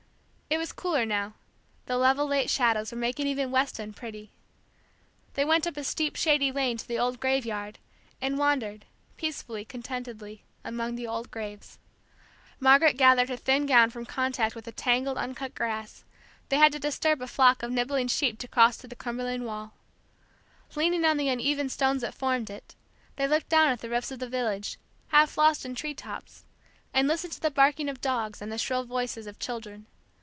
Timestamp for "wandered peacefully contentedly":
8.37-10.43